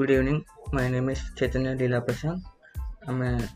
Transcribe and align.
Good 0.00 0.12
evening. 0.12 0.46
My 0.72 0.88
name 0.88 1.10
is 1.10 1.20
Chaitanya 1.36 2.00
Prasad. 2.00 2.40
I'm 3.06 3.20
an 3.20 3.46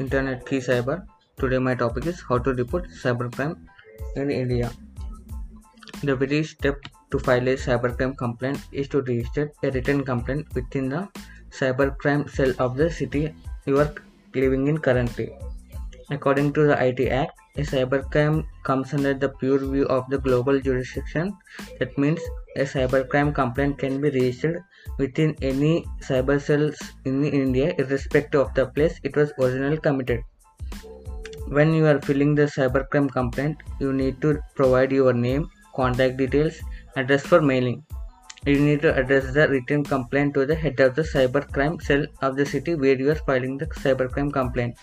internet 0.00 0.44
key 0.44 0.56
cyber. 0.56 1.06
Today 1.38 1.58
my 1.58 1.76
topic 1.76 2.06
is 2.06 2.20
how 2.28 2.38
to 2.38 2.52
report 2.54 2.88
cybercrime 3.02 3.54
in 4.16 4.32
India. 4.32 4.72
The 6.02 6.16
very 6.16 6.42
step 6.42 6.80
to 7.12 7.20
file 7.20 7.46
a 7.46 7.54
cybercrime 7.54 8.16
complaint 8.18 8.58
is 8.72 8.88
to 8.88 9.02
register 9.02 9.52
a 9.62 9.70
written 9.70 10.02
complaint 10.04 10.48
within 10.56 10.88
the 10.88 11.08
cybercrime 11.50 12.28
cell 12.28 12.52
of 12.58 12.76
the 12.76 12.90
city 12.90 13.32
you 13.66 13.78
are 13.78 13.94
living 14.34 14.66
in 14.66 14.78
currently. 14.78 15.30
According 16.10 16.52
to 16.54 16.66
the 16.66 16.84
IT 16.84 17.08
Act, 17.10 17.38
a 17.56 17.60
cybercrime 17.60 18.44
comes 18.64 18.92
under 18.92 19.14
the 19.14 19.28
purview 19.28 19.84
of 19.84 20.10
the 20.10 20.18
global 20.18 20.58
jurisdiction. 20.58 21.36
That 21.78 21.96
means 21.96 22.20
a 22.56 22.64
cybercrime 22.64 23.34
complaint 23.34 23.78
can 23.78 24.00
be 24.00 24.10
registered 24.10 24.62
within 24.98 25.34
any 25.42 25.84
cyber 26.00 26.40
cells 26.40 26.76
in 27.04 27.24
India 27.24 27.74
irrespective 27.78 28.40
of 28.40 28.54
the 28.54 28.66
place 28.66 29.00
it 29.02 29.16
was 29.16 29.32
originally 29.38 29.78
committed. 29.78 30.20
When 31.48 31.72
you 31.74 31.86
are 31.86 32.00
filling 32.00 32.34
the 32.34 32.44
cybercrime 32.44 33.10
complaint, 33.10 33.56
you 33.78 33.92
need 33.92 34.20
to 34.22 34.40
provide 34.54 34.92
your 34.92 35.12
name, 35.12 35.50
contact 35.74 36.16
details, 36.16 36.60
address 36.96 37.26
for 37.26 37.40
mailing. 37.40 37.84
You 38.46 38.58
need 38.58 38.82
to 38.82 38.94
address 38.94 39.32
the 39.32 39.48
written 39.48 39.84
complaint 39.84 40.34
to 40.34 40.46
the 40.46 40.54
head 40.54 40.80
of 40.80 40.94
the 40.94 41.02
cybercrime 41.02 41.80
cell 41.82 42.04
of 42.22 42.36
the 42.36 42.44
city 42.44 42.74
where 42.74 42.98
you 42.98 43.10
are 43.10 43.20
filing 43.26 43.58
the 43.58 43.66
cybercrime 43.66 44.32
complaint. 44.32 44.76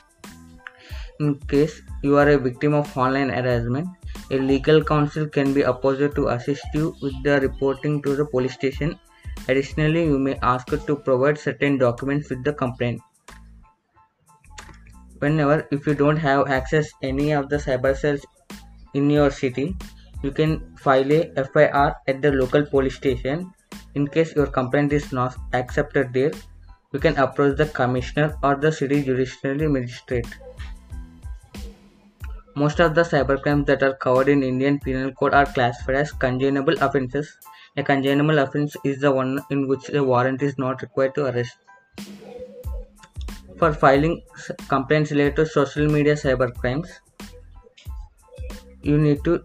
In 1.19 1.35
case 1.39 1.81
you 2.01 2.17
are 2.17 2.29
a 2.29 2.37
victim 2.37 2.73
of 2.73 2.95
online 2.97 3.29
harassment, 3.29 3.87
a 4.31 4.37
legal 4.37 4.83
counsel 4.83 5.27
can 5.27 5.53
be 5.53 5.61
appointed 5.61 6.15
to 6.15 6.27
assist 6.29 6.63
you 6.73 6.95
with 7.01 7.13
the 7.23 7.39
reporting 7.41 8.01
to 8.03 8.15
the 8.15 8.25
police 8.25 8.53
station. 8.53 8.99
Additionally, 9.47 10.03
you 10.03 10.19
may 10.19 10.35
ask 10.41 10.67
to 10.67 10.95
provide 10.95 11.37
certain 11.37 11.77
documents 11.77 12.29
with 12.29 12.43
the 12.43 12.53
complaint. 12.53 13.01
Whenever, 15.19 15.67
if 15.71 15.87
you 15.87 15.93
don't 15.93 16.17
have 16.17 16.47
access 16.47 16.89
any 17.01 17.31
of 17.31 17.49
the 17.49 17.57
cyber 17.57 17.95
cells 17.95 18.25
in 18.93 19.09
your 19.09 19.31
city, 19.31 19.75
you 20.23 20.31
can 20.31 20.75
file 20.77 21.11
a 21.11 21.43
FIR 21.43 21.95
at 22.07 22.21
the 22.21 22.31
local 22.31 22.65
police 22.65 22.95
station. 22.95 23.51
In 23.95 24.07
case 24.07 24.35
your 24.35 24.47
complaint 24.47 24.93
is 24.93 25.11
not 25.11 25.35
accepted 25.53 26.13
there, 26.13 26.31
you 26.93 26.99
can 26.99 27.17
approach 27.17 27.57
the 27.57 27.65
commissioner 27.65 28.35
or 28.43 28.55
the 28.55 28.71
city 28.71 29.03
judicial 29.03 29.55
magistrate. 29.69 30.27
Most 32.59 32.81
of 32.81 32.93
the 32.93 33.03
cybercrimes 33.03 33.65
that 33.67 33.83
are 33.83 33.93
covered 33.93 34.27
in 34.27 34.43
Indian 34.43 34.79
Penal 34.79 35.11
Code 35.13 35.33
are 35.33 35.45
classified 35.45 35.95
as 35.95 36.11
congeniable 36.11 36.75
offences. 36.81 37.37
A 37.77 37.83
congeniable 37.83 38.37
offence 38.37 38.75
is 38.83 38.99
the 38.99 39.11
one 39.11 39.39
in 39.49 39.67
which 39.69 39.89
a 39.93 40.03
warrant 40.03 40.41
is 40.41 40.57
not 40.57 40.81
required 40.81 41.15
to 41.15 41.27
arrest. 41.27 41.55
For 43.57 43.71
filing 43.73 44.21
complaints 44.67 45.11
related 45.11 45.37
to 45.37 45.45
social 45.45 45.87
media 45.87 46.15
cybercrimes, 46.15 46.89
you 48.81 48.97
need 48.97 49.23
to 49.23 49.41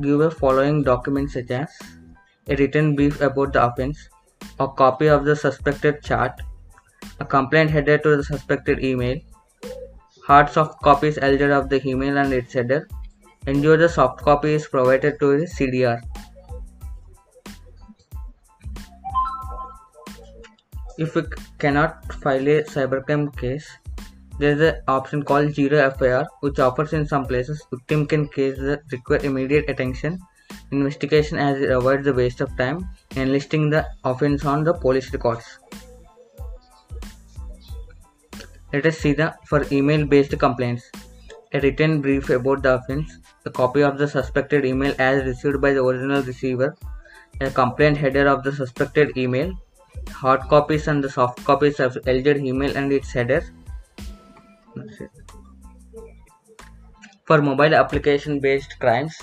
give 0.00 0.20
a 0.20 0.30
following 0.30 0.84
documents 0.84 1.32
such 1.32 1.50
as 1.50 1.76
a 2.48 2.54
written 2.54 2.94
brief 2.94 3.20
about 3.20 3.52
the 3.54 3.64
offence, 3.64 4.08
a 4.60 4.68
copy 4.68 5.08
of 5.08 5.24
the 5.24 5.34
suspected 5.34 6.00
chart, 6.04 6.40
a 7.18 7.24
complaint 7.24 7.70
header 7.70 7.98
to 7.98 8.16
the 8.18 8.22
suspected 8.22 8.84
email, 8.84 9.18
hard 10.28 10.50
soft 10.50 10.82
copies 10.82 11.18
elder 11.26 11.50
of 11.52 11.68
the 11.70 11.80
email 11.88 12.18
and 12.18 12.34
its 12.34 12.52
header. 12.52 12.86
Ensure 13.46 13.78
the 13.78 13.88
soft 13.88 14.22
copy 14.22 14.52
is 14.52 14.66
provided 14.66 15.18
to 15.20 15.38
the 15.38 15.46
CDR. 15.46 16.02
If 20.98 21.14
we 21.14 21.22
cannot 21.58 22.12
file 22.12 22.46
a 22.46 22.62
cybercrime 22.64 23.34
case, 23.38 23.66
there 24.38 24.52
is 24.52 24.60
an 24.60 24.82
option 24.86 25.22
called 25.22 25.54
Zero 25.54 25.90
FIR, 25.92 26.26
which 26.40 26.58
offers 26.58 26.92
in 26.92 27.06
some 27.06 27.24
places 27.24 27.62
victim 27.70 28.06
can 28.06 28.28
case 28.28 28.58
that 28.58 28.82
require 28.92 29.20
immediate 29.20 29.70
attention, 29.70 30.18
investigation 30.72 31.38
as 31.38 31.58
it 31.60 31.70
avoids 31.70 32.04
the 32.04 32.12
waste 32.12 32.42
of 32.42 32.54
time, 32.58 32.86
enlisting 33.16 33.70
the 33.70 33.86
offense 34.04 34.44
on 34.44 34.62
the 34.62 34.74
police 34.74 35.10
records. 35.12 35.58
Let 38.72 38.84
us 38.84 38.98
see 38.98 39.14
the 39.14 39.34
for 39.46 39.64
email 39.72 40.06
based 40.06 40.38
complaints. 40.38 40.90
A 41.54 41.60
written 41.60 42.02
brief 42.02 42.28
about 42.28 42.62
the 42.62 42.74
offense, 42.74 43.18
a 43.46 43.50
copy 43.50 43.82
of 43.82 43.96
the 43.96 44.06
suspected 44.06 44.66
email 44.66 44.94
as 44.98 45.24
received 45.24 45.62
by 45.62 45.72
the 45.72 45.82
original 45.82 46.22
receiver, 46.22 46.76
a 47.40 47.50
complaint 47.50 47.96
header 47.96 48.28
of 48.28 48.42
the 48.42 48.52
suspected 48.52 49.16
email, 49.16 49.54
hard 50.10 50.42
copies 50.42 50.86
and 50.86 51.02
the 51.02 51.08
soft 51.08 51.42
copies 51.44 51.80
of 51.80 51.96
alleged 52.06 52.44
email 52.44 52.76
and 52.76 52.92
its 52.92 53.10
header. 53.10 53.42
For 57.24 57.40
mobile 57.40 57.74
application 57.74 58.38
based 58.40 58.78
crimes, 58.78 59.16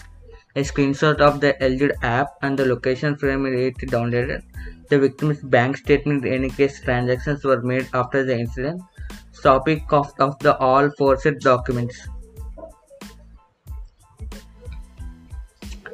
a 0.55 0.61
screenshot 0.61 1.19
of 1.19 1.39
the 1.39 1.55
alleged 1.63 1.93
app 2.01 2.29
and 2.41 2.57
the 2.57 2.65
location 2.65 3.15
from 3.15 3.45
it 3.45 3.77
downloaded, 3.77 4.41
the 4.89 4.97
victim's 4.97 5.41
bank 5.43 5.77
statement 5.77 6.25
in 6.25 6.33
any 6.33 6.49
case 6.49 6.79
transactions 6.79 7.43
were 7.43 7.61
made 7.61 7.87
after 7.93 8.23
the 8.23 8.37
incident, 8.39 8.81
topic 9.41 9.91
of, 9.91 10.11
of 10.19 10.37
the 10.39 10.57
all 10.57 10.89
forced 10.97 11.39
documents. 11.39 12.07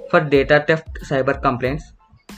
For 0.09 0.19
data 0.19 0.63
theft 0.68 0.88
cyber 1.03 1.41
complaints, 1.41 1.94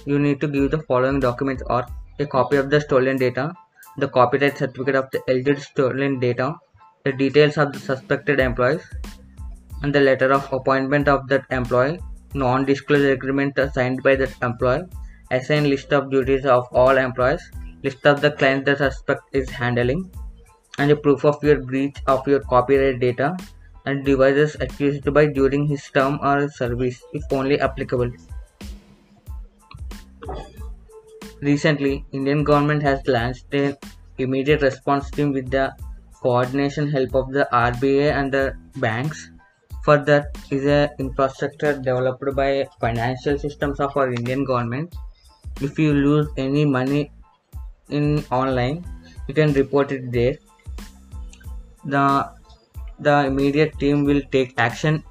you 0.06 0.20
need 0.20 0.40
to 0.42 0.48
give 0.48 0.72
the 0.72 0.80
following 0.80 1.20
documents 1.20 1.64
or 1.68 1.86
a 2.20 2.26
copy 2.26 2.58
of 2.58 2.70
the 2.70 2.80
stolen 2.82 3.18
data, 3.18 3.54
the 3.98 4.08
copyright 4.08 4.58
certificate 4.58 4.96
of 4.96 5.10
the 5.12 5.22
alleged 5.28 5.62
stolen 5.62 6.20
data, 6.20 6.56
the 7.04 7.14
details 7.14 7.58
of 7.58 7.74
the 7.74 7.80
suspected 7.80 8.40
employees, 8.40 8.84
and 9.82 9.94
the 9.94 10.00
letter 10.00 10.32
of 10.32 10.52
appointment 10.54 11.08
of 11.08 11.28
that 11.28 11.46
employee, 11.50 12.00
non-disclosure 12.34 13.12
agreement 13.12 13.60
signed 13.74 14.02
by 14.04 14.16
that 14.16 14.34
employee, 14.42 14.84
assign 15.32 15.70
list 15.70 15.92
of 15.94 16.12
duties 16.12 16.46
of 16.46 16.68
all 16.72 16.98
employees, 16.98 17.42
list 17.84 18.06
of 18.06 18.22
the 18.22 18.32
clients 18.32 18.66
the 18.66 18.76
suspect 18.76 19.24
is 19.34 19.50
handling, 19.50 20.10
and 20.78 20.92
a 20.92 20.96
proof 20.96 21.24
of 21.26 21.44
your 21.44 21.60
breach 21.62 21.98
of 22.08 22.28
your 22.28 22.40
copyright 22.42 23.00
data 23.00 23.38
and 23.86 24.06
devices 24.06 24.56
accused 24.60 25.14
by 25.14 25.26
during 25.26 25.66
his 25.68 25.90
term 25.92 26.20
or 26.22 26.50
service 26.50 27.02
if 27.14 27.24
only 27.32 27.60
applicable. 27.60 28.12
Recently, 31.42 32.06
Indian 32.14 32.44
government 32.44 32.82
has 32.84 33.06
launched 33.06 33.54
an 33.54 33.76
immediate 34.18 34.62
response 34.62 35.12
team 35.12 35.34
with 35.34 35.52
the 35.52 35.74
coordination 36.22 36.90
help 36.90 37.14
of 37.16 37.32
the 37.34 37.48
RBI 37.52 38.12
and 38.14 38.32
the 38.32 38.56
banks. 38.78 39.30
For 39.84 39.98
that 39.98 40.38
is 40.50 40.66
a 40.66 40.90
infrastructure 40.98 41.74
developed 41.74 42.34
by 42.34 42.66
financial 42.80 43.38
systems 43.38 43.82
of 43.82 43.98
our 43.98 44.10
Indian 44.10 44.46
government. 44.46 44.96
If 45.60 45.78
you 45.78 45.94
lose 45.94 46.28
any 46.38 46.64
money 46.64 47.12
in 47.90 48.24
online, 48.32 48.86
you 49.28 49.34
can 49.34 49.52
report 49.52 49.92
it 49.92 50.10
there 50.14 50.36
the 51.86 52.30
the 53.00 53.26
immediate 53.26 53.78
team 53.80 54.04
will 54.06 54.22
take 54.32 54.54
action 54.58 55.04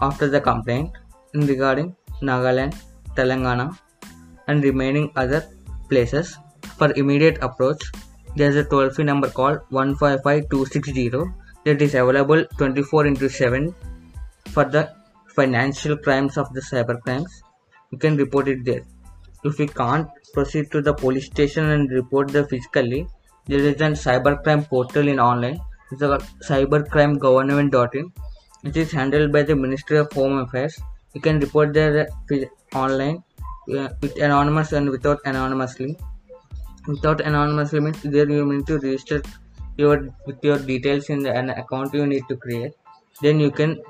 after 0.00 0.28
the 0.28 0.40
complaint 0.40 0.90
in 1.34 1.46
regarding 1.46 1.94
Nagaland, 2.22 2.74
Telangana, 3.16 3.78
and 4.48 4.62
remaining 4.64 5.12
other 5.16 5.46
places. 5.88 6.36
For 6.76 6.92
immediate 6.92 7.38
approach, 7.42 7.82
there 8.34 8.50
is 8.50 8.56
a 8.56 8.64
toll 8.64 8.90
free 8.90 9.04
number 9.04 9.28
called 9.28 9.60
155260 9.70 11.10
that 11.64 11.80
is 11.80 11.94
available 11.94 12.44
24 12.58 13.06
into 13.06 13.28
7 13.28 13.74
for 14.50 14.64
the 14.64 14.90
financial 15.28 15.96
crimes 15.96 16.36
of 16.36 16.52
the 16.52 16.60
cyber 16.60 17.00
crimes. 17.02 17.42
You 17.90 17.98
can 17.98 18.16
report 18.16 18.48
it 18.48 18.64
there. 18.64 18.82
If 19.44 19.58
you 19.58 19.68
can't 19.68 20.08
proceed 20.32 20.70
to 20.72 20.80
the 20.80 20.94
police 20.94 21.26
station 21.26 21.70
and 21.70 21.90
report 21.90 22.28
the 22.28 22.46
physically, 22.46 23.06
there 23.46 23.60
is 23.60 23.80
a 23.80 23.90
cybercrime 23.90 24.66
portal 24.68 25.06
in 25.06 25.20
online 25.20 25.60
the 25.90 26.18
cybercrimegovernment.in 26.48 28.12
which 28.64 28.76
is 28.76 28.90
handled 28.90 29.30
by 29.30 29.42
the 29.42 29.54
Ministry 29.54 29.98
of 29.98 30.10
Home 30.12 30.38
Affairs. 30.38 30.80
You 31.12 31.20
can 31.20 31.38
report 31.38 31.74
there 31.74 32.08
online 32.74 33.22
uh, 33.78 33.88
with 34.00 34.16
anonymous 34.16 34.72
and 34.72 34.88
without 34.88 35.20
anonymously. 35.24 35.96
Without 36.86 37.20
anonymously 37.20 37.80
means 37.80 38.02
there 38.02 38.28
you 38.28 38.44
need 38.52 38.66
to 38.66 38.78
register 38.78 39.22
your 39.76 40.08
with 40.26 40.42
your 40.42 40.58
details 40.58 41.10
in 41.10 41.20
the, 41.20 41.32
an 41.34 41.50
account 41.50 41.92
you 41.94 42.06
need 42.06 42.24
to 42.28 42.36
create. 42.36 42.72
Then 43.20 43.38
you 43.38 43.50
can 43.50 43.80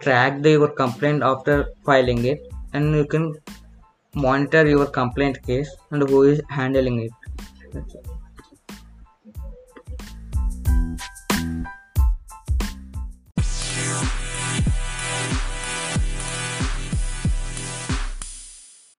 track 0.00 0.42
the, 0.42 0.50
your 0.50 0.68
complaint 0.68 1.22
after 1.22 1.68
filing 1.84 2.24
it 2.24 2.40
and 2.72 2.94
you 2.94 3.06
can 3.06 3.34
monitor 4.14 4.66
your 4.66 4.86
complaint 4.86 5.42
case 5.42 5.70
and 5.90 6.08
who 6.08 6.22
is 6.22 6.40
handling 6.48 7.00
it. 7.00 8.13